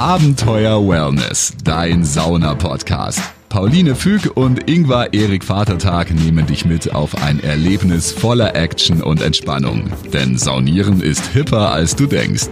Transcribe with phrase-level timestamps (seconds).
[0.00, 3.20] Abenteuer Wellness, dein Sauna-Podcast.
[3.50, 9.20] Pauline Füg und Ingvar Erik Vatertag nehmen dich mit auf ein Erlebnis voller Action und
[9.20, 9.92] Entspannung.
[10.10, 12.48] Denn Saunieren ist hipper, als du denkst.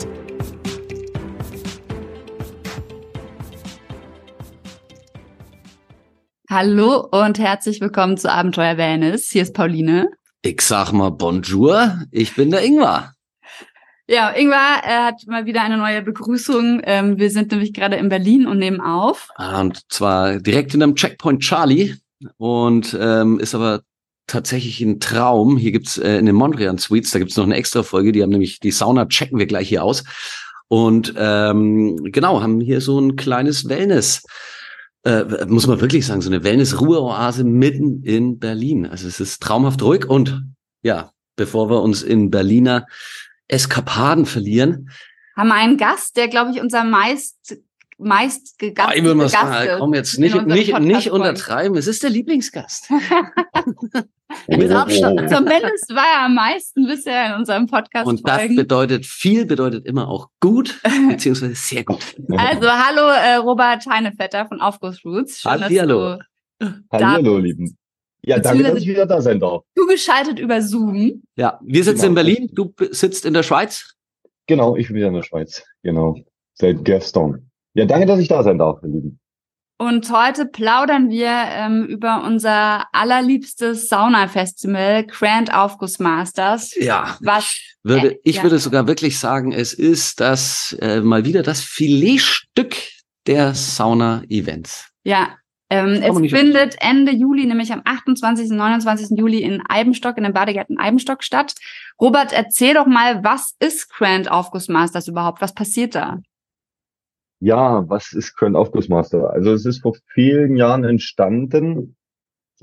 [6.50, 9.30] Hallo und herzlich willkommen zu Abenteuer Wellness.
[9.32, 10.10] Hier ist Pauline.
[10.42, 13.14] Ich sag mal Bonjour, ich bin der Ingvar.
[14.10, 16.80] Ja, Ingvar er hat mal wieder eine neue Begrüßung.
[16.84, 19.28] Ähm, wir sind nämlich gerade in Berlin und nehmen auf.
[19.36, 21.94] Ah, und zwar direkt in einem Checkpoint Charlie
[22.38, 23.82] und ähm, ist aber
[24.26, 25.58] tatsächlich ein Traum.
[25.58, 28.30] Hier gibt's äh, in den Mondrian Suites, da gibt's noch eine extra Folge, die haben
[28.30, 30.04] nämlich die Sauna checken wir gleich hier aus.
[30.68, 34.22] Und ähm, genau, haben hier so ein kleines Wellness.
[35.04, 38.86] Äh, muss man wirklich sagen, so eine Wellness-Ruhe-Oase mitten in Berlin.
[38.86, 40.44] Also es ist traumhaft ruhig und
[40.82, 42.86] ja, bevor wir uns in Berliner
[43.48, 44.90] Eskapaden verlieren.
[45.36, 47.58] Haben einen Gast, der, glaube ich, unser meist
[47.98, 51.76] meist ah, ich würde mal sagen, komm jetzt nicht, nicht, nicht untertreiben.
[51.76, 52.90] Es ist der Lieblingsgast.
[54.46, 55.28] Mit Abstand.
[55.28, 58.06] Zumindest war er am meisten bisher in unserem Podcast.
[58.06, 58.56] Und das folgen.
[58.56, 62.14] bedeutet, viel bedeutet immer auch gut, beziehungsweise sehr gut.
[62.36, 65.40] Also, hallo, äh, Robert Heinevetter von Aufguss Roots.
[65.40, 66.18] Schön, hallo.
[66.92, 67.76] Hallo, Lieben.
[68.28, 69.62] Ja, danke, dass ich wieder da sein darf.
[69.74, 71.22] Du geschaltet über Zoom.
[71.36, 72.08] Ja, wir sitzen genau.
[72.08, 73.94] in Berlin, du sitzt in der Schweiz.
[74.46, 75.64] Genau, ich bin wieder in der Schweiz.
[75.82, 76.14] Genau.
[76.52, 77.50] Seit gestern.
[77.72, 79.18] Ja, danke, dass ich da sein darf, ihr Lieben.
[79.78, 86.74] Und heute plaudern wir ähm, über unser allerliebstes Sauna-Festival, Grand Aufguss Masters.
[86.74, 88.42] Ja, was würde, äh, ich ja.
[88.42, 92.76] würde sogar wirklich sagen, es ist das äh, mal wieder das Filetstück
[93.26, 94.88] der Sauna-Events.
[95.04, 95.37] Ja,
[95.70, 98.50] ähm, es findet Ende Juli, nämlich am 28.
[98.50, 99.18] und 29.
[99.18, 101.54] Juli in Eibenstock, in dem Badegärten Eibenstock statt.
[102.00, 105.42] Robert, erzähl doch mal, was ist Grand Aufgussmasters überhaupt?
[105.42, 106.18] Was passiert da?
[107.40, 109.30] Ja, was ist Grand Aufgussmaster?
[109.30, 111.96] Also es ist vor vielen Jahren entstanden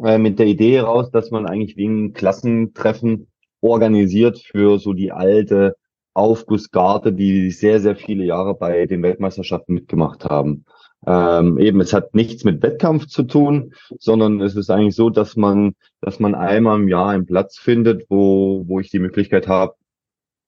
[0.03, 3.27] äh, mit der Idee heraus, dass man eigentlich wie ein Klassentreffen
[3.61, 5.75] organisiert für so die alte
[6.13, 10.65] Aufgussgarde, die sehr, sehr viele Jahre bei den Weltmeisterschaften mitgemacht haben.
[11.05, 15.35] Ähm, eben, es hat nichts mit Wettkampf zu tun, sondern es ist eigentlich so, dass
[15.35, 19.75] man, dass man einmal im Jahr einen Platz findet, wo, wo ich die Möglichkeit habe,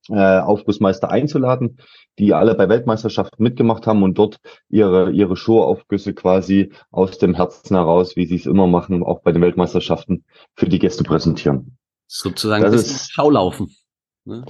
[0.09, 1.79] äh, Aufgussmeister einzuladen,
[2.17, 7.75] die alle bei Weltmeisterschaften mitgemacht haben und dort ihre, ihre Schuhaufgüsse quasi aus dem Herzen
[7.75, 10.23] heraus, wie sie es immer machen, auch bei den Weltmeisterschaften
[10.55, 11.77] für die Gäste präsentieren.
[12.07, 13.75] Sozusagen das ist Schaulaufen.
[14.25, 14.45] Ne?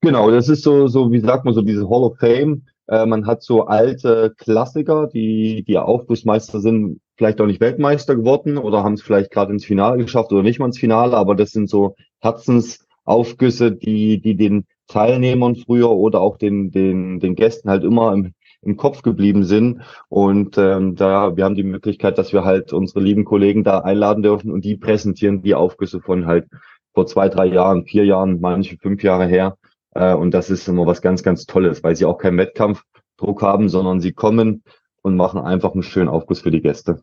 [0.00, 3.26] Genau, das ist so, so, wie sagt man so, diese Hall of Fame, äh, man
[3.26, 8.94] hat so alte Klassiker, die, die Aufgussmeister sind, vielleicht auch nicht Weltmeister geworden oder haben
[8.94, 11.94] es vielleicht gerade ins Finale geschafft oder nicht mal ins Finale, aber das sind so
[12.20, 18.34] Herzensaufgüsse, die, die den Teilnehmern früher oder auch den, den, den Gästen halt immer im,
[18.62, 19.82] im Kopf geblieben sind.
[20.08, 24.24] Und ähm, da, wir haben die Möglichkeit, dass wir halt unsere lieben Kollegen da einladen
[24.24, 26.48] dürfen und die präsentieren die Aufgüsse von halt
[26.92, 29.56] vor zwei, drei Jahren, vier Jahren, manche fünf Jahre her.
[29.94, 33.68] Äh, und das ist immer was ganz, ganz Tolles, weil sie auch keinen Wettkampfdruck haben,
[33.68, 34.62] sondern sie kommen
[35.02, 37.00] und machen einfach einen schönen Aufguss für die Gäste.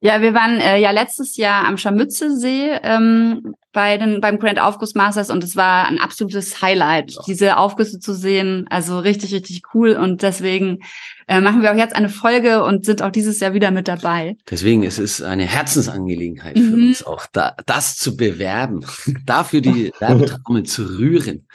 [0.00, 4.94] Ja, wir waren äh, ja letztes Jahr am Scharmützelsee ähm, bei den, beim Grand Aufguss
[4.94, 7.22] Masters und es war ein absolutes Highlight, ja.
[7.26, 8.66] diese Aufgüsse zu sehen.
[8.68, 9.92] Also richtig, richtig cool.
[9.92, 10.80] Und deswegen
[11.26, 14.36] äh, machen wir auch jetzt eine Folge und sind auch dieses Jahr wieder mit dabei.
[14.50, 16.68] Deswegen ist es eine Herzensangelegenheit mhm.
[16.68, 18.84] für uns auch, da, das zu bewerben,
[19.24, 21.46] dafür die Werbetrommel zu rühren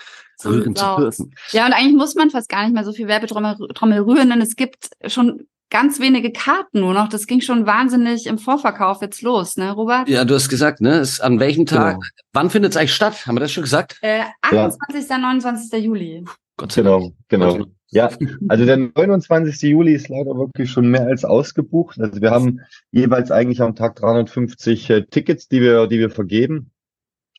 [0.45, 1.35] rühren zu dürfen.
[1.51, 4.55] Ja, und eigentlich muss man fast gar nicht mehr so viel Werbetrommel rühren, denn es
[4.55, 7.09] gibt schon ganz wenige Karten nur noch.
[7.09, 10.09] Das ging schon wahnsinnig im Vorverkauf jetzt los, ne, Robert?
[10.09, 10.99] Ja, du hast gesagt, ne?
[10.99, 11.95] Ist an welchem Tag?
[11.95, 12.05] Genau.
[12.33, 13.25] Wann findet es eigentlich statt?
[13.25, 13.97] Haben wir das schon gesagt?
[14.01, 15.09] Äh, 28.
[15.09, 15.17] Ja.
[15.17, 15.83] 29.
[15.83, 16.25] Juli.
[16.57, 17.13] Gott sei Dank.
[17.27, 17.65] Genau, genau.
[17.91, 18.09] Ja,
[18.49, 19.61] also der 29.
[19.63, 21.99] Juli ist leider wirklich schon mehr als ausgebucht.
[21.99, 22.61] Also wir haben
[22.91, 26.71] jeweils eigentlich am Tag 350 äh, Tickets, die wir, die wir vergeben.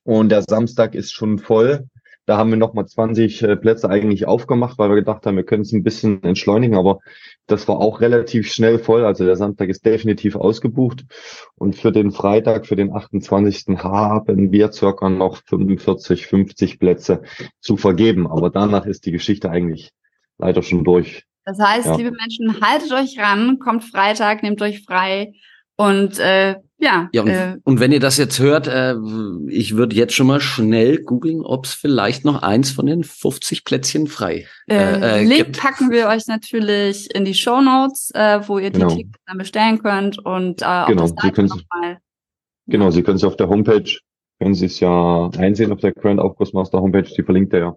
[0.03, 1.87] Und der Samstag ist schon voll.
[2.31, 5.63] Da haben wir nochmal 20 äh, Plätze eigentlich aufgemacht, weil wir gedacht haben, wir können
[5.63, 7.01] es ein bisschen entschleunigen, aber
[7.49, 9.05] das war auch relativ schnell voll.
[9.05, 11.07] Also der Samstag ist definitiv ausgebucht.
[11.57, 13.79] Und für den Freitag, für den 28.
[13.79, 17.23] haben wir circa noch 45, 50 Plätze
[17.59, 18.29] zu vergeben.
[18.29, 19.91] Aber danach ist die Geschichte eigentlich
[20.39, 21.25] leider schon durch.
[21.45, 21.97] Das heißt, ja.
[21.97, 25.33] liebe Menschen, haltet euch ran, kommt Freitag, nehmt euch frei
[25.81, 27.09] und äh, ja.
[27.13, 28.97] Ja, und, äh, und wenn ihr das jetzt hört, äh,
[29.49, 33.65] ich würde jetzt schon mal schnell googeln, ob es vielleicht noch eins von den 50
[33.65, 35.59] Plätzchen frei äh, äh, Link gibt.
[35.59, 38.95] packen wir euch natürlich in die Show Notes, äh, wo ihr die genau.
[38.95, 41.99] Tickets dann bestellen könnt und äh, genau, Sie können mal,
[42.67, 43.91] Genau, Sie können es auf der Homepage,
[44.39, 47.77] können Sie es ja einsehen auf der Grand Aufgussmaster Homepage, die verlinkt er ja.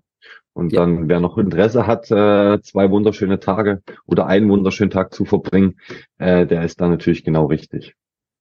[0.54, 0.82] Und Ja.
[0.82, 5.80] dann, wer noch Interesse hat, äh, zwei wunderschöne Tage oder einen wunderschönen Tag zu verbringen,
[6.20, 7.96] äh, der ist da natürlich genau richtig.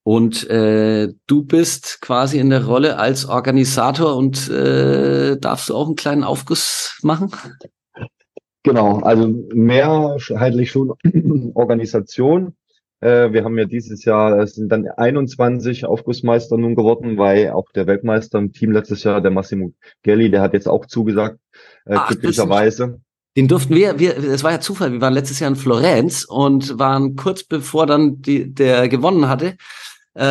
[0.04, 5.86] Und äh, du bist quasi in der Rolle als Organisator und äh, darfst du auch
[5.86, 7.30] einen kleinen Aufguss machen?
[8.64, 10.92] Genau, also mehrheitlich schon
[11.54, 12.54] Organisation.
[13.02, 17.66] Äh, wir haben ja dieses Jahr, es sind dann 21 Aufgussmeister nun geworden, weil auch
[17.74, 19.72] der Weltmeister im Team letztes Jahr, der Massimo
[20.02, 21.38] Gelli, der hat jetzt auch zugesagt,
[21.84, 23.00] äh, Ach, glücklicherweise.
[23.36, 26.78] Den durften wir, wir, es war ja Zufall, wir waren letztes Jahr in Florenz und
[26.78, 29.56] waren kurz bevor dann die, der gewonnen hatte,
[30.16, 30.22] äh,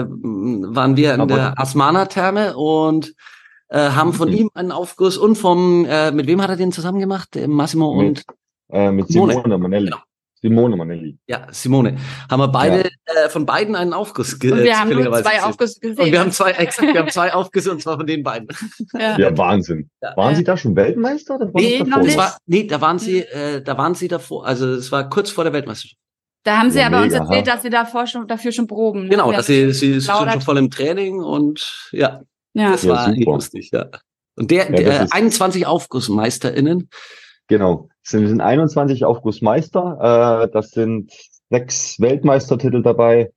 [0.00, 3.14] äh, waren wir in Aber- der Asmana-Therme und
[3.68, 4.34] äh, haben von Mhm.
[4.34, 7.34] ihm einen Aufguss und vom, äh, mit wem hat er den zusammen gemacht?
[7.36, 8.24] Der Massimo und Mit,
[8.72, 9.32] äh, mit Simone.
[9.34, 9.84] Simone Manelli.
[9.90, 10.02] Genau.
[10.42, 11.18] Simone Manelli.
[11.26, 11.96] ja, Simone.
[12.30, 15.32] Haben wir beide äh, von beiden einen Aufguss ge- Und wir haben nur zufälligerweise zwei
[15.34, 15.44] gesehen.
[15.50, 16.04] Aufgüsse gesehen.
[16.04, 18.48] Und wir haben zwei, exakt, wir haben zwei Aufgüsse und zwar von den beiden.
[18.98, 19.18] ja.
[19.18, 19.90] Ja, Wahnsinn.
[20.00, 20.16] Ja.
[20.16, 20.36] Waren Ja.
[20.36, 21.34] Sie da schon Weltmeister?
[21.36, 24.90] Oder Nee, das war, nee, da waren sie, äh, da waren sie davor, also es
[24.90, 25.96] war kurz vor der Weltmeisterschaft.
[26.42, 27.52] Da haben sie Ja, aber uns mega, erzählt, ha.
[27.52, 29.02] dass sie davor schon, dafür schon proben.
[29.04, 29.08] ne?
[29.10, 32.22] Genau, Wir dass haben sie, sie, sind schon voll im Training und ja,
[32.54, 32.70] Ja.
[32.72, 33.32] das Ja, war super.
[33.32, 33.86] lustig, ja.
[34.36, 36.88] Und der, Ja, der ist- 21 AufgussmeisterInnen,
[37.46, 37.88] Genau.
[38.10, 40.44] Sind, sind 21 Aufgussmeister.
[40.44, 41.12] Äh, das sind
[41.50, 43.30] sechs Weltmeistertitel dabei.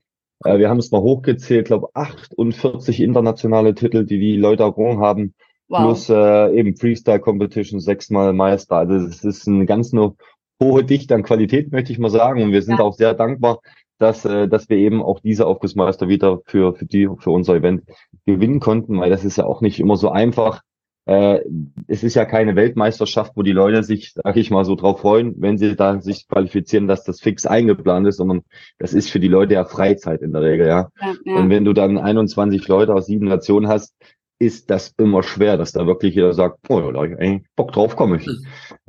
[0.43, 5.33] Äh, wir haben es mal hochgezählt, glaube 48 internationale Titel, die die Leute errungen haben.
[5.69, 5.79] Wow.
[5.81, 8.77] Plus äh, eben Freestyle Competition, sechsmal Meister.
[8.77, 10.13] Also es ist eine ganz eine
[10.61, 12.43] hohe Dichte an Qualität, möchte ich mal sagen.
[12.43, 12.83] Und wir sind Ja.
[12.83, 13.59] auch sehr dankbar,
[13.97, 17.83] dass, äh, dass wir eben auch diese Aufgussmeister wieder für, für die, für unser Event
[18.25, 20.61] gewinnen konnten, weil das ist ja auch nicht immer so einfach.
[21.05, 21.41] Äh,
[21.88, 25.35] es ist ja keine Weltmeisterschaft, wo die Leute sich, sag ich mal, so drauf freuen,
[25.38, 28.44] wenn sie da sich qualifizieren, dass das fix eingeplant ist, sondern
[28.79, 30.89] das ist für die Leute ja Freizeit in der Regel, ja.
[31.01, 31.50] Ja, Und ja.
[31.50, 33.94] wenn du dann 21 Leute aus sieben Nationen hast,
[34.39, 37.71] ist das immer schwer, dass da wirklich jeder sagt, oh, ja, da ich eigentlich Bock
[37.71, 38.29] drauf, komme ich.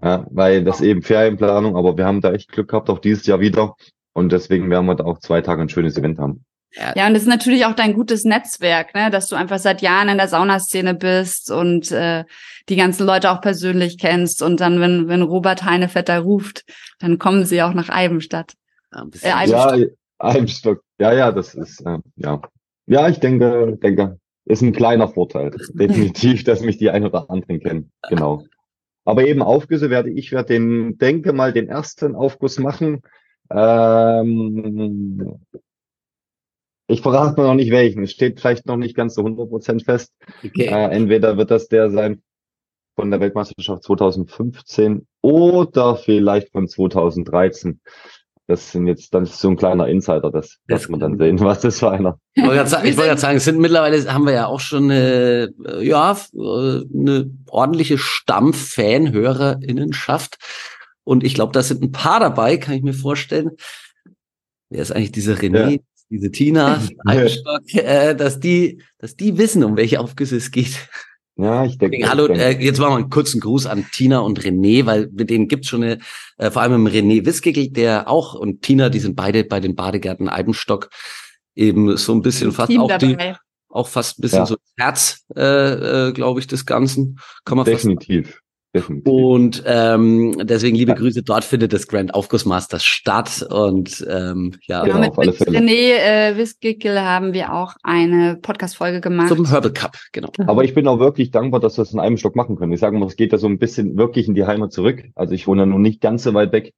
[0.02, 3.40] Ja, weil das eben Ferienplanung, aber wir haben da echt Glück gehabt, auch dieses Jahr
[3.40, 3.74] wieder.
[4.12, 6.44] Und deswegen werden wir da auch zwei Tage ein schönes Event haben.
[6.96, 10.08] Ja, und das ist natürlich auch dein gutes Netzwerk, ne, dass du einfach seit Jahren
[10.08, 12.24] in der Saunaszene bist und äh,
[12.68, 14.42] die ganzen Leute auch persönlich kennst.
[14.42, 16.64] Und dann, wenn, wenn Robert Heinevetter ruft,
[16.98, 18.54] dann kommen sie auch nach Eibenstadt.
[18.92, 19.76] ja, Äh, ein- Ja.
[20.98, 22.40] Ja, ja, das ist, äh, ja.
[22.86, 25.50] Ja, ich denke, denke, ist ein kleiner Vorteil.
[25.74, 27.90] Definitiv, dass mich die ein oder anderen kennen.
[28.08, 28.44] Genau.
[29.04, 33.02] Aber eben Aufgüsse werde ich werde den, denke mal, den ersten Aufguss machen.
[33.50, 35.38] Ähm,
[36.86, 38.02] ich verrate mal noch nicht welchen.
[38.02, 40.12] Es steht vielleicht noch nicht ganz so 100% fest.
[40.44, 40.66] okay.
[40.66, 42.22] Äh, entweder wird das der sein
[42.96, 47.80] von der Weltmeisterschaft 2015 oder vielleicht von 2013.
[48.46, 51.40] Das sind jetzt, dann ist so ein kleiner Insider, das Das wird man dann sehen,
[51.40, 52.18] was das für einer.
[52.34, 56.12] Ich wollte gerade sagen, es sind mittlerweile haben wir ja auch schon eine, äh, ja,
[56.12, 60.36] äh, eine ordentliche Stamm-Fan-HörerInnenschaft.
[61.04, 63.52] Und ich glaube, da sind ein paar dabei, kann ich mir vorstellen.
[64.68, 65.78] Wer ist eigentlich diese René, Ja.
[66.14, 70.88] Diese Tina, Eibenstock, äh, dass die, dass die wissen, um welche Aufgüsse es geht.
[71.36, 71.96] Ja, ich denke.
[71.96, 72.62] Deswegen, hallo, ich denke.
[72.62, 75.66] äh, jetzt machen wir einen kurzen Gruß an Tina und René, weil mit denen gibt's
[75.68, 75.98] schon eine,
[76.38, 79.74] äh, vor allem im René Wiskegel, der auch und Tina, die sind beide bei den
[79.74, 80.90] Badegärten Eibenstock
[81.56, 83.36] eben so ein bisschen fast Team auch die, dabei.
[83.68, 84.46] auch fast ein bisschen Ja.
[84.46, 87.18] so Herz, äh, äh, glaube ich, des Ganzen.
[87.44, 87.84] Kann man fast
[88.74, 89.12] Definitiv.
[89.12, 94.82] Und ähm, deswegen liebe Grüße, dort findet das Grand Aufguss Masters statt und ähm, ja,
[94.82, 95.58] Genau, Genau, mit, auf alle mit Fälle.
[95.58, 99.28] René äh, Wiskickel haben wir auch eine Podcast-Folge gemacht.
[99.28, 100.30] zum Herbal Cup, genau.
[100.46, 102.72] Aber ich bin auch wirklich dankbar, dass wir es in einem Stock machen können.
[102.72, 105.04] Ich sage mal, es geht da so ein bisschen wirklich in die Heimat zurück.
[105.14, 106.74] Also ich wohne ja nun nicht ganz so weit weg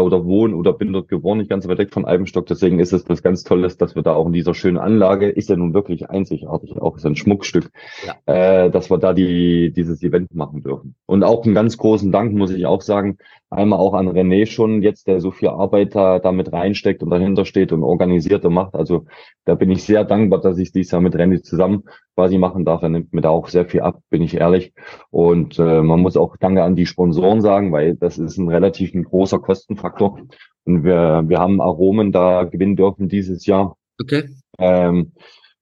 [0.00, 2.46] oder wohne oder bin dort geboren, nicht ganz weit weg von Eibenstock.
[2.46, 5.50] Deswegen ist es das ganz Tolles, dass wir da auch in dieser schönen Anlage, ist
[5.50, 7.70] ja nun wirklich einzigartig, auch so ein Schmuckstück,
[8.26, 10.94] äh, dass wir da die, dieses Event machen dürfen.
[11.06, 13.18] Und auch einen ganz großen Dank, muss ich auch sagen,
[13.52, 17.44] einmal auch an René schon jetzt, der so viel Arbeit da damit reinsteckt und dahinter
[17.44, 18.74] steht und organisiert und macht.
[18.74, 19.06] Also
[19.44, 22.82] da bin ich sehr dankbar, dass ich dies Jahr mit René zusammen quasi machen darf.
[22.82, 24.72] Er nimmt mir da auch sehr viel ab, bin ich ehrlich.
[25.10, 28.94] Und äh, man muss auch Danke an die Sponsoren sagen, weil das ist ein relativ
[28.94, 30.18] ein großer Kostenfaktor.
[30.64, 34.28] Und wir, wir haben Aromen da gewinnen dürfen dieses Jahr, Okay.
[34.58, 35.12] ähm,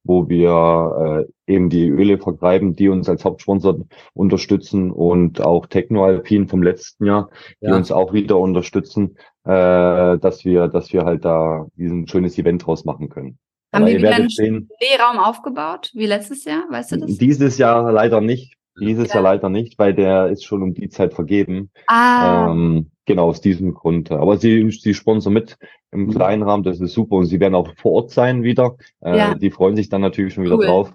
[0.04, 3.80] wo wir äh, eben die Öle vertreiben, die uns als Hauptsponsor
[4.14, 7.30] unterstützen und auch Techno Alpin vom letzten Jahr,
[7.60, 7.76] die Ja.
[7.76, 12.84] uns auch wieder unterstützen, äh, dass wir, dass wir halt da diesen schönes Event draus
[12.84, 13.38] machen können.
[13.72, 17.16] Haben Aber die ihr wieder einen Nähraum aufgebaut, wie letztes Jahr, weißt du das?
[17.18, 18.54] dieses Jahr leider nicht.
[18.80, 19.16] Dieses Ja.
[19.16, 21.70] Jahr leider nicht, weil der ist schon um die Zeit vergeben.
[21.86, 24.10] Ah, Ähm, genau, aus diesem Grund.
[24.10, 25.58] Aber sie, sie sponsern mit
[25.92, 26.10] im Mhm.
[26.10, 27.16] kleinen Rahmen, das ist super.
[27.16, 28.76] Und sie werden auch vor Ort sein wieder.
[29.00, 29.34] Äh, Ja.
[29.34, 30.66] Die freuen sich dann natürlich schon wieder Cool.
[30.66, 30.92] drauf.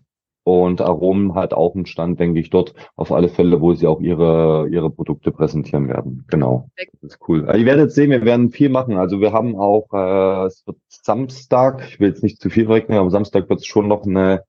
[0.48, 4.00] Und Aromen hat auch einen Stand, denke ich, dort auf alle Fälle, wo sie auch
[4.00, 6.24] ihre, ihre Produkte präsentieren werden.
[6.30, 6.70] Genau.
[7.02, 7.46] Das ist cool.
[7.48, 8.96] Also ihr werdet sehen, wir werden viel machen.
[8.98, 13.00] Also wir haben auch, äh, es wird Samstag, ich will jetzt nicht zu viel rechnen,
[13.00, 14.44] aber Samstag wird es schon noch eine,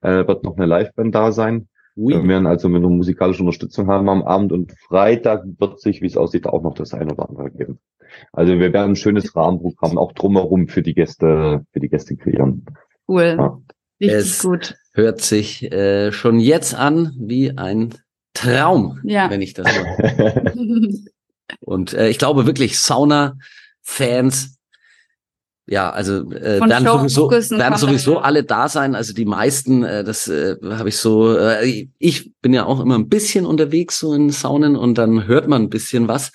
[0.00, 1.68] äh, wird noch eine Liveband da sein.
[1.98, 2.14] Ui.
[2.14, 6.06] Wir werden also mit einer musikalischen Unterstützung haben am Abend und Freitag wird sich, wie
[6.06, 7.80] es aussieht, auch noch das ein oder andere geben.
[8.32, 12.64] Also wir werden ein schönes Rahmenprogramm auch drumherum für die Gäste, für die Gäste kreieren.
[13.08, 13.34] Cool.
[13.38, 13.58] Ja.
[14.00, 14.74] Richtig Es- gut.
[14.94, 17.94] Hört sich äh, schon jetzt an wie ein
[18.34, 19.28] Traum, Ja.
[19.30, 19.80] wenn ich das so.
[21.60, 24.57] Und äh, ich glaube wirklich, Sauna-Fans,
[25.68, 28.94] ja, also äh, Von werden sowieso, werden sowieso alle da sein.
[28.94, 32.98] Also die meisten, äh, das äh, habe ich so, äh, ich bin ja auch immer
[32.98, 36.32] ein bisschen unterwegs so in Saunen und dann hört man ein bisschen was.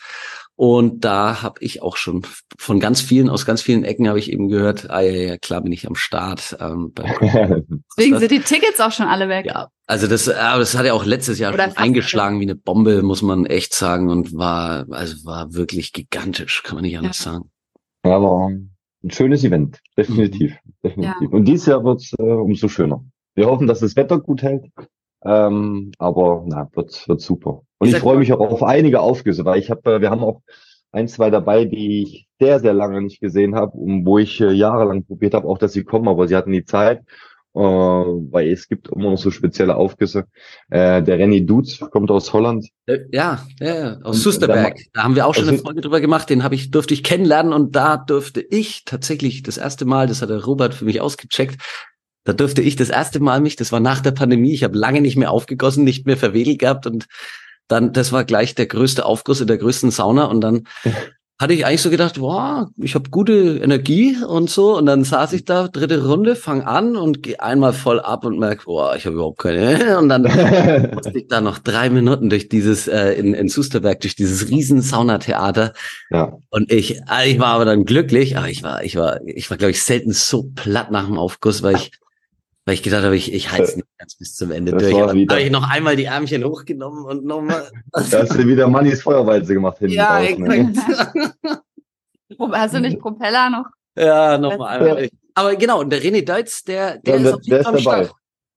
[0.56, 2.22] Und da habe ich auch schon
[2.60, 5.62] von ganz vielen, aus ganz vielen Ecken habe ich eben gehört, ah, ja, ja, klar
[5.62, 6.56] bin ich am Start.
[6.60, 6.94] Ähm,
[7.98, 9.48] Deswegen sind die Tickets auch schon alle weg.
[9.48, 12.46] ja, also das, äh, aber das hat ja auch letztes Jahr Oder schon eingeschlagen wie
[12.46, 17.00] eine Bombe, muss man echt sagen, und war, also war wirklich gigantisch, kann man nicht
[17.00, 17.50] anders sagen.
[18.06, 18.52] Ja, aber
[19.04, 20.56] ein schönes Event, definitiv.
[20.84, 21.32] definitiv.
[21.32, 23.04] Und dieses Jahr wird's äh, umso schöner.
[23.36, 24.66] Wir hoffen, dass das Wetter gut hält.
[25.26, 27.62] Ähm, aber na, wird, wird super.
[27.80, 30.24] Und ich ja freue mich auch auf einige Aufgüsse, weil ich habe, äh, wir haben
[30.24, 30.42] auch
[30.92, 34.52] ein, zwei dabei, die ich sehr, sehr lange nicht gesehen habe und wo ich äh,
[34.52, 37.02] jahrelang probiert habe, auch dass sie kommen, aber sie hatten die Zeit.
[37.56, 40.26] Äh, weil es gibt immer noch so spezielle Aufgüsse.
[40.72, 42.68] Äh, der Renny Dutz kommt aus Holland.
[42.88, 44.78] Äh, Ja, ja, aus Und Susterberg.
[44.94, 47.04] da- haben wir auch schon Also- eine Folge drüber gemacht, den habe ich, durfte ich
[47.04, 51.00] kennenlernen und da durfte ich tatsächlich das erste Mal, das hat der Robert für mich
[51.00, 51.62] ausgecheckt,
[52.26, 55.02] da durfte ich das erste Mal mich, das war nach der Pandemie, ich habe lange
[55.02, 57.06] nicht mehr aufgegossen, nicht mehr verwedelt gehabt und
[57.68, 60.64] dann, das war gleich der größte Aufguss in der größten Sauna und dann
[61.40, 64.78] hatte ich eigentlich so gedacht, wow, ich habe gute Energie und so.
[64.78, 68.38] Und dann saß ich da, dritte Runde, fang an und gehe einmal voll ab und
[68.38, 70.22] merke, boah, ich habe überhaupt keine und dann
[70.94, 74.82] musste ich da noch drei Minuten durch dieses, äh, in, in Susterberg, durch dieses riesen
[74.82, 75.74] Saunatheater.
[76.12, 79.58] ja, Und ich, ich war aber dann glücklich, aber ich war, ich war, ich war,
[79.58, 81.92] glaube ich, selten so platt nach dem Aufguss, weil ich,
[82.66, 84.94] weil ich gedacht habe, ich, ich halte es nicht ganz bis zum Ende Das durch.
[84.96, 87.70] war wieder- habe ich noch einmal die Ärmchen hochgenommen und nochmal.
[87.92, 90.74] da hast du wieder Mannis Feuerwalze gemacht hinten Ja, raus, ne?
[92.38, 93.66] Pro- Hast du nicht Propeller noch?
[93.98, 94.96] ja, nochmal Ja.
[94.96, 95.10] einmal.
[95.36, 97.82] Aber genau, und der René Deutz, der, der Ja, ist der, auf jeden Fall dabei.
[98.06, 98.14] Start.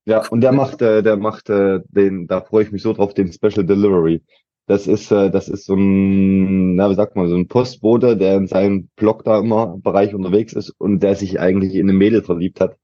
[0.09, 3.13] Ja, und der macht, äh, der macht äh, den, da freue ich mich so drauf,
[3.15, 4.23] den Special Delivery.
[4.69, 8.37] Das ist, äh, das ist so ein, na, wie sagt man, so ein Postbote, der
[8.37, 11.97] in seinem Blog da immer im Bereich unterwegs ist und der sich eigentlich in eine
[11.97, 12.77] Mädel verliebt hat.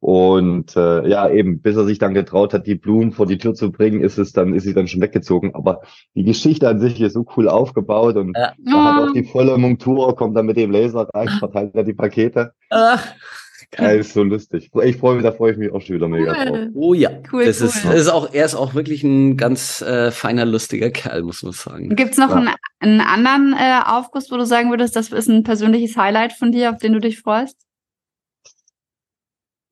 [0.00, 3.54] Und äh, ja, eben, bis er sich dann getraut hat, die Blumen vor die Tür
[3.54, 5.54] zu bringen, ist es dann, ist sie dann schon weggezogen.
[5.54, 5.80] Aber
[6.14, 8.52] die Geschichte an sich ist so cool aufgebaut und Ja.
[8.72, 12.52] hat auch die volle Montur, kommt dann mit dem Laser rein, verteilt er die Pakete.
[12.70, 13.14] Ach,
[13.76, 14.70] Ja, ist so lustig.
[14.84, 16.48] Ich freue mich, da freue ich mich auch schon wieder mega drauf.
[16.56, 16.70] cool.
[16.74, 17.66] oh ja, Cool, das cool.
[17.68, 21.42] ist, das ist auch, er ist auch wirklich ein ganz äh, feiner, lustiger Kerl, muss
[21.42, 21.94] man sagen.
[21.96, 22.36] Gibt's noch Ja.
[22.36, 22.50] einen,
[22.80, 26.70] einen anderen äh, Aufguss, wo du sagen würdest, das ist ein persönliches Highlight von dir,
[26.70, 27.56] auf den du dich freust?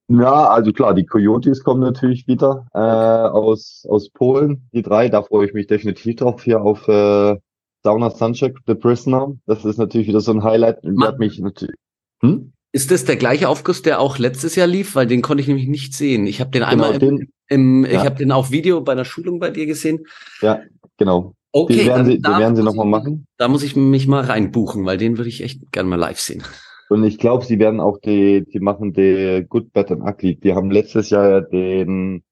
[0.08, 5.22] Ja, also klar, die Coyotes kommen natürlich wieder äh, aus, aus Polen, die drei, da
[5.22, 7.36] freue ich mich definitiv drauf, hier auf äh,
[7.82, 9.32] Sauna Suncheck, The Prisoner.
[9.46, 10.78] Das ist natürlich wieder so ein Highlight.
[10.84, 11.74] Ich Ma- werd mich natürlich.
[12.22, 12.52] Hm?
[12.76, 14.96] Ist das der gleiche Aufguss, der auch letztes Jahr lief?
[14.96, 16.26] Weil den konnte ich nämlich nicht sehen.
[16.26, 18.04] Ich habe den einmal im, den, im ich ja.
[18.04, 20.04] habe den auf Video bei einer Schulung bei dir gesehen.
[20.42, 20.60] ja,
[20.98, 21.32] genau.
[21.52, 23.26] Okay, die werden dann sie, da werden sie muss nochmal ich- machen.
[23.38, 26.42] Da muss ich mich mal reinbuchen, weil den würde ich echt gerne mal live sehen.
[26.90, 30.36] Und ich glaube, sie werden auch die, die machen die Good, Bad and Ugly.
[30.36, 32.24] Die haben letztes Jahr den,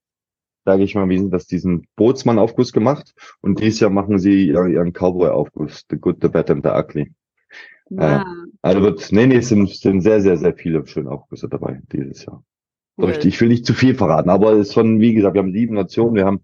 [0.63, 3.15] sage ich mal, wie sind das, diesen Bootsmann-Aufguss gemacht.
[3.41, 7.11] Und dieses Jahr machen sie ihren, ihren Cowboy-Aufguss, The Good, The Bad and The Ugly.
[7.89, 8.21] Ja.
[8.21, 11.81] Ah, Also wird, nee, nee, es sind, sind sehr, sehr, sehr viele schöne Aufgüsse dabei
[11.91, 12.43] dieses Jahr.
[12.97, 13.11] cool.
[13.11, 15.53] Ich, ich will nicht zu viel verraten, aber es ist von, wie gesagt, wir haben
[15.53, 16.41] sieben Nationen, wir haben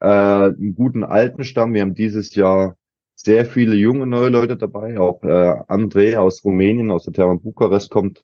[0.00, 2.76] äh, einen guten alten Stamm, wir haben dieses Jahr
[3.16, 5.26] sehr viele junge neue Leute dabei, auch äh,
[5.68, 8.22] André aus Rumänien, aus der Terra Bukarest kommt,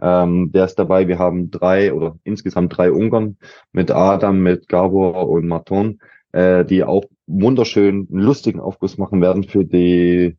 [0.00, 1.08] ähm, der ist dabei.
[1.08, 3.38] Wir haben drei oder insgesamt drei Ungarn
[3.72, 6.00] mit Adam, mit Gabor und Marton,
[6.32, 10.36] äh, die auch wunderschön einen lustigen Aufguss machen werden für die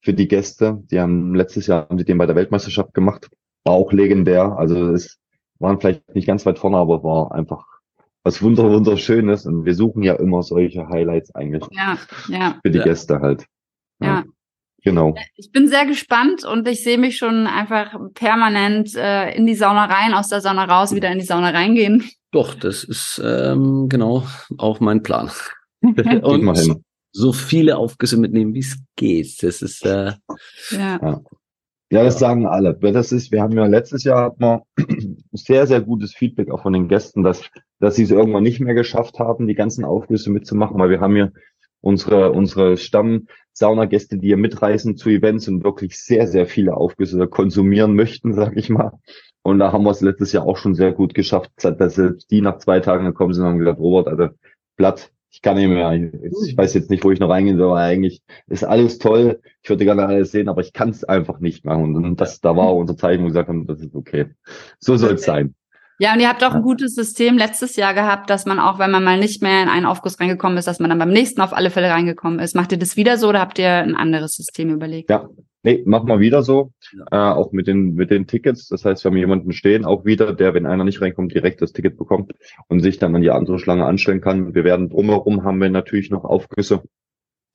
[0.00, 0.82] für die Gäste.
[0.90, 3.28] Die haben letztes Jahr haben sie den bei der Weltmeisterschaft gemacht,
[3.64, 4.56] war auch legendär.
[4.56, 5.18] Also es
[5.58, 7.64] waren vielleicht nicht ganz weit vorne, aber war einfach
[8.22, 11.96] was wunder wunderschönes und wir suchen ja immer solche Highlights eigentlich Ja,
[12.28, 12.84] ja, für die Ja.
[12.84, 13.46] Gäste halt.
[14.02, 14.24] ja.
[14.82, 15.14] Genau.
[15.36, 19.84] Ich bin sehr gespannt und ich sehe mich schon einfach permanent äh, in die Sauna
[19.84, 22.08] rein, aus der Sauna raus, wieder in die Sauna reingehen.
[22.30, 24.24] Doch, das ist ähm, genau
[24.56, 25.30] auch mein Plan.
[25.82, 26.82] Hin.
[27.12, 29.42] So viele Aufgüsse mitnehmen, wie es geht.
[29.42, 30.12] Das ist äh,
[30.70, 31.20] Ja,
[31.90, 32.74] Ja, das sagen alle.
[32.74, 34.62] Das ist, wir haben ja letztes Jahr hatten wir
[35.32, 37.42] sehr, sehr gutes Feedback auch von den Gästen, dass
[37.80, 41.16] dass sie es irgendwann nicht mehr geschafft haben, die ganzen Aufgüsse mitzumachen, weil wir haben
[41.16, 41.30] ja
[41.80, 47.94] unsere, unsere Stamm-Saunagäste, die hier mitreisen zu Events und wirklich sehr, sehr viele Aufgüsse konsumieren
[47.94, 48.92] möchten, sag ich mal.
[49.42, 52.00] Und da haben wir es letztes Jahr auch schon sehr gut geschafft, dass
[52.30, 54.28] die nach zwei Tagen gekommen sind und haben gesagt, Robert, also
[54.76, 57.80] Blatt, ich kann nicht mehr, ich weiß jetzt nicht, wo ich noch reingehen soll, aber
[57.80, 61.64] eigentlich ist alles toll, ich würde gerne alles sehen, aber ich kann es einfach nicht
[61.64, 61.94] machen.
[61.94, 64.26] Und das, da war unser Zeichen, wo wir gesagt haben, das ist okay.
[64.80, 65.54] So soll es sein.
[66.00, 68.90] Ja, und ihr habt auch ein gutes System letztes Jahr gehabt, dass man auch, wenn
[68.90, 71.52] man mal nicht mehr in einen Aufguss reingekommen ist, dass man dann beim nächsten auf
[71.52, 72.56] alle Fälle reingekommen ist.
[72.56, 75.10] Macht ihr das wieder so oder habt ihr ein anderes System überlegt?
[75.10, 75.28] Ja,
[75.62, 76.72] nee, machen wir wieder so.
[77.10, 78.68] Äh, auch mit den, mit den Tickets.
[78.68, 81.74] Das heißt, wir haben jemanden stehen, auch wieder, der, wenn einer nicht reinkommt, direkt das
[81.74, 82.32] Ticket bekommt
[82.68, 84.54] und sich dann an die andere Schlange anstellen kann.
[84.54, 86.82] Wir werden drumherum haben wir natürlich noch Aufgüsse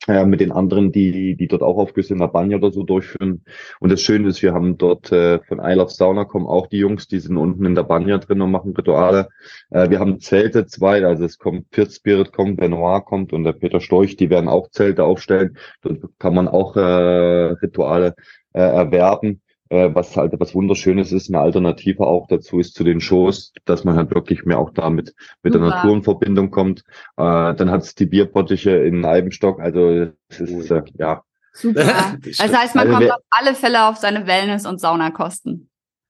[0.08, 3.44] äh, mit den anderen, die, die dort auch Aufgüsse in der Banja oder so durchführen.
[3.80, 6.78] Und das Schöne ist, wir haben dort äh, von I Love Sauna kommen auch die
[6.78, 9.30] Jungs, die sind unten in der Banja drin und machen Rituale.
[9.70, 13.54] Äh, wir haben Zelte, zwei, also es kommt Pirt Spirit kommt, Benoit kommt und der
[13.54, 15.58] Peter Storch, die werden auch Zelte aufstellen.
[15.82, 18.16] Dort kann man auch äh, Rituale
[18.54, 19.42] äh, erwerben
[19.76, 23.84] äh, was halt was Wunderschönes ist, eine Alternative auch dazu ist zu den Shows, dass
[23.84, 25.14] man halt wirklich mehr auch damit
[25.44, 25.66] mit Super.
[25.66, 26.82] der Natur in Verbindung kommt.
[27.18, 31.24] Äh, dann hat es die Bierbottiche in Eibenstock, also es ist äh, ja.
[31.54, 31.84] Super.
[32.24, 35.70] das heißt, man also, kommt auf alle Fälle auf seine Wellness- und Saunakosten.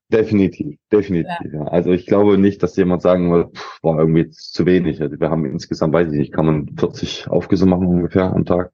[0.09, 1.51] Definitiv, definitiv.
[1.51, 1.61] Ja.
[1.61, 1.67] ja.
[1.67, 5.01] Also ich glaube nicht, dass jemand sagen will, pff, war irgendwie zu wenig.
[5.01, 8.71] Also wir haben insgesamt, weiß ich nicht, kann man 40 Aufgüsse machen ungefähr am Tag.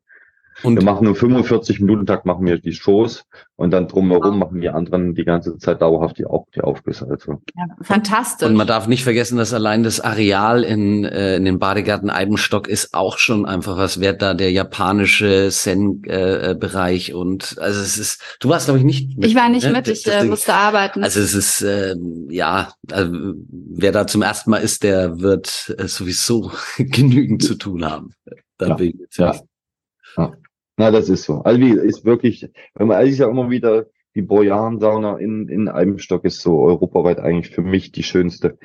[0.63, 3.25] Und wir machen nur 45 Minuten Tag machen wir die Shows
[3.55, 4.47] und dann drumherum wow.
[4.47, 7.07] machen die anderen die ganze Zeit dauerhaft die, auch die Aufgüsse.
[7.09, 7.41] Also.
[7.55, 8.47] Ja, fantastisch.
[8.47, 12.67] Und man darf nicht vergessen, dass allein das Areal in, äh, in den Badegarten Eibenstock
[12.67, 18.37] ist auch schon einfach was wert da, der japanische Zen-Bereich äh, und also es ist,
[18.39, 19.27] du warst glaube ich nicht mit.
[19.27, 19.73] Ich war nicht ne?
[19.73, 21.03] mit, ich äh, musste arbeiten.
[21.03, 21.95] Also es ist, äh,
[22.29, 27.85] ja, also, wer da zum ersten Mal ist, der wird äh, sowieso genügend zu tun
[27.85, 28.13] haben.
[28.57, 28.73] Da ja.
[28.75, 29.35] bin ich jetzt ja.
[30.17, 30.33] ja.
[30.81, 31.43] Na, das ist so.
[31.43, 33.85] Also wie ist wirklich, wenn man eigentlich ja immer wieder
[34.15, 38.57] die Bojan-Sauna in, in Eibenstock ist so europaweit eigentlich für mich die schönste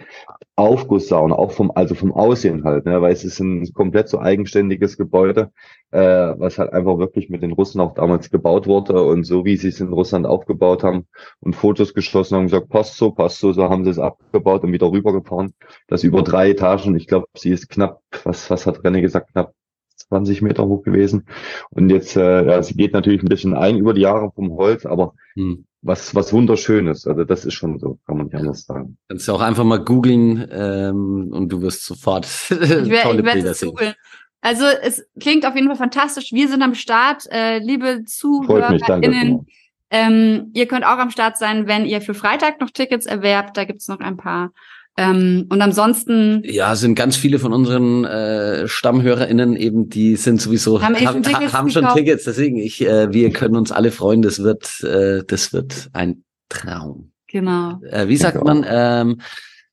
[0.55, 4.97] Aufgusssauna, auch vom, also vom Aussehen halt, ne, weil es ist ein komplett so eigenständiges
[4.97, 5.53] Gebäude,
[5.91, 9.59] äh, was halt einfach wirklich mit den Russen auch damals gebaut wurde und so wie
[9.59, 11.07] sie es in Russland aufgebaut haben
[11.41, 14.73] und Fotos geschossen haben gesagt, passt so, passt so, so haben sie es abgebaut und
[14.73, 15.53] wieder rübergefahren.
[15.87, 19.53] Das über drei Etagen, ich glaube, sie ist knapp, was, was hat René gesagt, knapp
[19.97, 21.27] 20 Meter hoch gewesen.
[21.71, 24.87] Und jetzt, äh, ja, sie geht natürlich ein bisschen ein über die Jahre vom Holz,
[24.87, 25.67] aber hm.
[25.83, 27.07] was, was wunderschönes.
[27.07, 28.99] Also das ist schon so, kann man nicht anders sagen.
[29.09, 33.33] Kannst du auch einfach mal googeln ähm, und du wirst sofort ich wär, tolle ich
[33.33, 33.71] Bilder sehen.
[33.71, 33.95] Googlen.
[34.41, 36.33] Also es klingt auf jeden Fall fantastisch.
[36.33, 39.47] Wir sind am Start, äh, liebe ZuhörerInnen.
[39.91, 43.57] Ähm, ihr könnt auch am Start sein, wenn ihr für Freitag noch Tickets erwerbt.
[43.57, 44.53] Da gibt's noch ein paar
[44.97, 46.43] ähm, und ansonsten.
[46.45, 51.53] Ja, sind ganz viele von unseren äh, StammhörerInnen eben, die sind sowieso, haben, haben, schon,
[51.53, 52.25] haben schon Tickets.
[52.25, 54.23] Deswegen, ich, äh, wir können uns alle freuen.
[54.23, 57.13] Das wird, äh, das wird ein Traum.
[57.29, 57.81] Genau.
[57.83, 59.21] Äh, wie sagt man, ähm,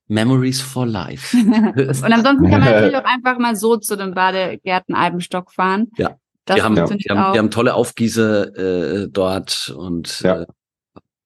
[0.08, 1.34] Memories for Life.
[1.36, 1.78] und
[2.12, 5.90] ansonsten kann man natürlich auch einfach mal so zu den Badegärten Albenstock fahren.
[5.96, 6.16] Ja.
[6.44, 6.98] Das wir, haben, wir, haben,
[7.32, 10.42] wir haben tolle Aufgieße äh, dort und ja.
[10.42, 10.46] äh,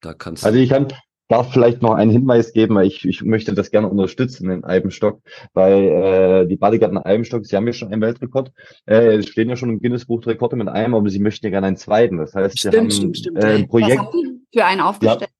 [0.00, 0.46] da kannst du.
[0.46, 0.87] Also ich kann,
[1.29, 5.21] darf vielleicht noch einen Hinweis geben, weil ich, ich möchte das gerne unterstützen in Eibenstock,
[5.53, 8.53] weil äh, die Badegärten Eibenstock, sie haben ja schon einen Weltrekord,
[8.87, 11.77] äh, stehen ja schon im Guinness-Buch Rekorde mit einem, aber sie möchten ja gerne einen
[11.77, 12.17] zweiten.
[12.17, 13.45] Das heißt, stimmt, sie haben stimmt, stimmt.
[13.45, 14.03] Äh, ein Projekt
[14.53, 15.31] für einen aufgestellt.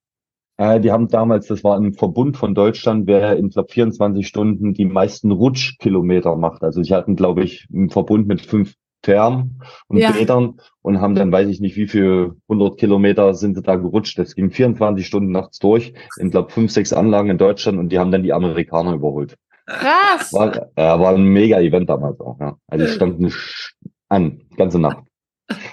[0.59, 4.27] Ja, äh, die haben damals, das war ein Verbund von Deutschland, wer in glaub, 24
[4.27, 6.63] Stunden die meisten Rutschkilometer macht.
[6.63, 10.11] Also sie hatten, glaube ich, einen Verbund mit fünf Thermen und ja.
[10.11, 14.17] Bädern und haben dann, weiß ich nicht, wie viel 100 Kilometer sind sie da gerutscht.
[14.17, 17.99] Das ging 24 Stunden nachts durch in, glaube fünf, sechs Anlagen in Deutschland und die
[17.99, 19.35] haben dann die Amerikaner überholt.
[19.65, 20.33] Krass!
[20.33, 22.57] War, äh, war ein mega Event damals auch, ja.
[22.67, 23.33] Also die standen
[24.09, 25.03] an, ganze Nacht.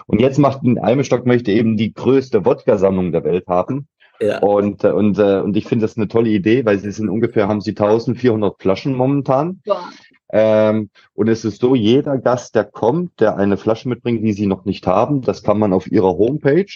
[0.07, 3.89] Und jetzt macht ein Almestock möchte eben die größte Wodka-Sammlung der Welt haben.
[4.21, 4.39] Ja.
[4.39, 7.49] Und, äh, und, äh, und ich finde das eine tolle Idee, weil sie sind ungefähr,
[7.49, 9.61] haben sie 1400 Flaschen momentan.
[9.65, 9.91] Ja.
[10.31, 14.47] Ähm, und es ist so, jeder Gast, der kommt, der eine Flasche mitbringt, die sie
[14.47, 16.67] noch nicht haben, das kann man auf ihrer Homepage,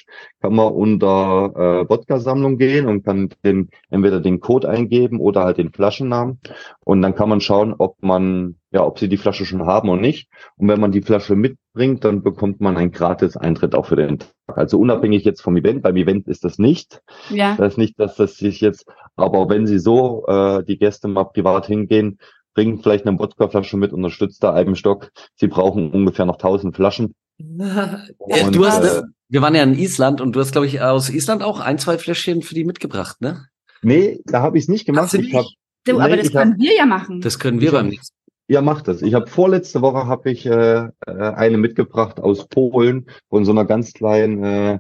[0.41, 5.59] kann man unter äh, Wodka-Sammlung gehen und kann den, entweder den Code eingeben oder halt
[5.59, 6.39] den Flaschennamen.
[6.85, 10.01] Und dann kann man schauen, ob man, ja, ob sie die Flasche schon haben oder
[10.01, 10.29] nicht.
[10.57, 14.21] Und wenn man die Flasche mitbringt, dann bekommt man einen gratis Eintritt auch für den
[14.21, 14.31] Tag.
[14.47, 15.83] Also unabhängig jetzt vom Event.
[15.83, 17.03] Beim Event ist das nicht.
[17.31, 17.57] Ja.
[17.57, 18.87] Das ist nicht, dass das sich jetzt,
[19.17, 22.19] aber wenn sie so äh, die Gäste mal privat hingehen,
[22.61, 25.11] bringen vielleicht eine Wodkaflasche mit, unterstützt der Eibenstock.
[25.37, 27.15] Sie brauchen ungefähr noch 1000 Flaschen.
[27.39, 31.09] und, du hast, äh, wir waren ja in Island und du hast, glaube ich, aus
[31.09, 33.47] Island auch ein, zwei Fläschchen für die mitgebracht, ne?
[33.81, 35.15] Nee, da habe ich es nicht gemacht.
[35.15, 35.47] Ich habe
[35.87, 37.23] Du, Nee, aber das ich hab- können wir ja machen.
[37.23, 38.15] Das können wir beim hab- nächsten
[38.51, 39.01] Ja, macht das.
[39.01, 43.65] Ich habe vorletzte Woche habe ich äh, äh, eine mitgebracht aus Polen von so einer
[43.65, 44.73] ganz kleinen äh,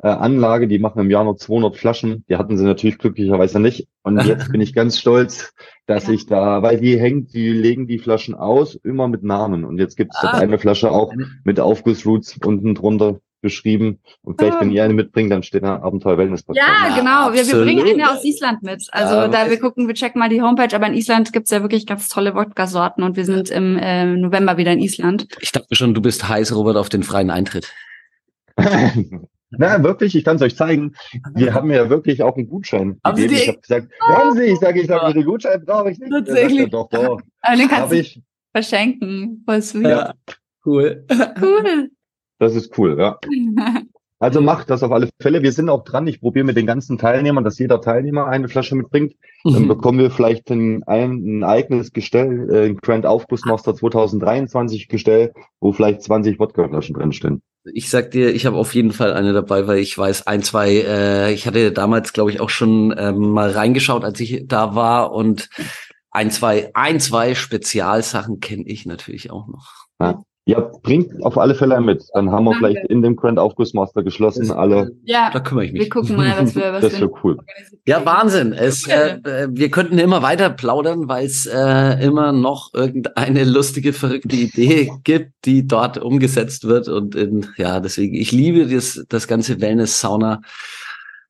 [0.00, 0.68] äh, Anlage.
[0.68, 2.24] Die machen im Jahr nur 200 Flaschen.
[2.28, 3.88] Die hatten sie natürlich glücklicherweise nicht.
[4.04, 5.52] Und jetzt bin ich ganz stolz,
[5.86, 6.12] dass Ja.
[6.12, 9.64] ich da, weil die hängt, die legen die Flaschen aus immer mit Namen.
[9.64, 10.38] Und jetzt gibt es Ah.
[10.38, 11.12] eine Flasche auch
[11.42, 14.00] mit Aufgussroots unten drunter beschrieben.
[14.22, 14.60] Und vielleicht, Ah.
[14.60, 16.54] wenn ihr eine mitbringt, dann steht da Abenteuer Wellness Ja,
[16.88, 17.32] Ja, genau.
[17.32, 18.86] Wir, wir bringen eine aus Island mit.
[18.92, 21.62] Also Ja, da wir gucken, wir checken mal die Homepage, aber in Island gibt's ja
[21.62, 25.26] wirklich ganz tolle Wodka-Sorten und wir sind im äh, November wieder in Island.
[25.40, 27.72] Ich dachte schon, du bist heiß, Robert, auf den freien Eintritt.
[29.50, 30.94] Na, wirklich, ich kann es euch zeigen.
[31.34, 33.36] Wir haben ja wirklich auch einen Gutschein Haben Sie gegeben.
[33.36, 34.42] die- Ich habe gesagt, haben Sie?
[34.44, 36.10] Ich sage, ich habe den Gutschein brauche ich nicht.
[36.10, 36.58] Tatsächlich?
[36.60, 38.20] ja, Doch, doch, Aber den kannst du ich.
[38.52, 39.42] verschenken.
[39.46, 39.86] Voll sweet.
[39.86, 40.14] Ja.
[40.64, 41.06] cool.
[41.40, 41.90] Cool.
[42.38, 43.18] Das ist cool, ja.
[44.18, 45.42] Also macht das auf alle Fälle.
[45.42, 46.06] Wir sind auch dran.
[46.06, 49.14] Ich probiere mit den ganzen Teilnehmern, dass jeder Teilnehmer eine Flasche mitbringt.
[49.44, 49.68] Dann Mhm.
[49.68, 55.72] bekommen wir vielleicht ein, ein, ein eigenes Gestell, äh, ein Grand Aufgussmaster 2023 Gestell, wo
[55.72, 57.42] vielleicht 20 Wodkaflaschen drinstehen.
[57.74, 60.70] Ich sag dir, ich habe auf jeden Fall eine dabei, weil ich weiß, ein, zwei,
[60.76, 65.12] äh, ich hatte damals, glaube ich, auch schon ähm, mal reingeschaut, als ich da war
[65.12, 65.50] und
[66.10, 69.74] ein, zwei, ein, zwei Spezialsachen kenne ich natürlich auch noch.
[70.00, 70.22] Ja,
[70.54, 72.04] bringt auf alle Fälle mit.
[72.14, 72.68] Dann haben wir Danke.
[72.68, 74.92] vielleicht in dem Grand Aufgussmaster geschlossen alle.
[75.04, 75.82] Ja, Da kümmere ich mich.
[75.82, 77.38] wir gucken mal, was wir, was Das wir wäre cool.
[77.84, 78.06] Ja.
[78.06, 78.52] Wahnsinn.
[78.52, 83.92] Es, äh, äh, wir könnten immer weiter plaudern, weil es äh, immer noch irgendeine lustige,
[83.92, 86.88] verrückte Idee gibt, die dort umgesetzt wird.
[86.88, 90.42] Und in, ja, deswegen, ich liebe das, das ganze Wellness-Sauna,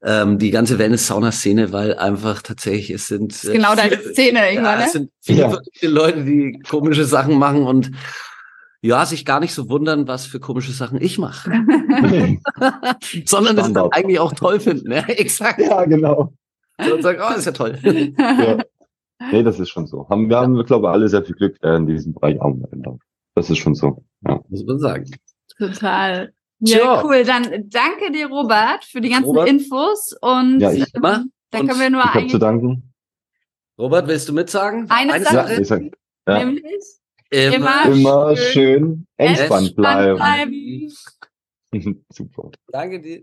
[0.05, 4.85] ähm, die ganze Wellness-Sauna-Szene, weil einfach tatsächlich es sind ist genau deine viele- Szene, ja,
[4.85, 5.59] es sind viele Ja.
[5.89, 7.91] Leute, die komische Sachen machen und
[8.87, 11.51] ja, sich gar nicht so wundern, was für komische Sachen ich mache,
[13.25, 14.91] sondern es dann eigentlich auch toll finden.
[14.93, 15.61] Ja, exakt.
[15.61, 16.33] ja, genau.
[16.79, 17.79] Und sagen, oh, ist ja toll.
[17.83, 18.59] Ja.
[19.33, 20.07] Nee, das ist schon so.
[20.11, 23.01] Haben, wir haben, glaube ich, alle sehr viel Glück äh, in diesem Bereich angewendet.
[23.35, 24.05] Das ist schon so.
[24.27, 24.41] Ja.
[24.49, 25.11] Muss man sagen.
[25.59, 26.33] Total.
[26.61, 27.25] Ja, cool.
[27.25, 29.49] Dann danke dir, Robert, für die ganzen Robert.
[29.49, 30.15] Infos.
[30.21, 31.25] Und Ja, ich- Immer.
[31.51, 32.93] da können wir nur Ich habe eigentlich zu danken.
[33.79, 34.87] Robert, willst du mitsagen?
[34.91, 35.61] Eine Ja, Sache.
[35.63, 35.83] ich sag,
[36.29, 36.45] ja.
[36.45, 36.63] nämlich
[37.31, 37.87] Immer.
[37.87, 40.17] Immer schön schön entspannt bleiben.
[40.17, 40.93] bleiben.
[42.13, 42.51] Super.
[42.73, 43.23] Danke dir.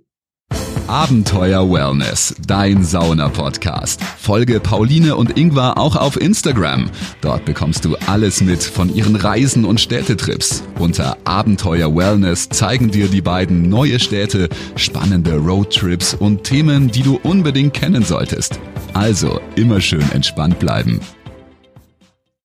[0.87, 4.03] Abenteuer Wellness, dein Sauna-Podcast.
[4.03, 6.89] Folge Pauline und Ingvar auch auf Instagram.
[7.21, 10.61] Dort bekommst du alles mit von ihren Reisen und Städtetrips.
[10.79, 17.17] Unter Abenteuer Wellness zeigen dir die beiden neue Städte, spannende Roadtrips und Themen, die du
[17.23, 18.59] unbedingt kennen solltest.
[18.93, 20.99] Also immer schön entspannt bleiben.